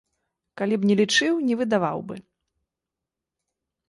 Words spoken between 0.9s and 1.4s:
не лічыў,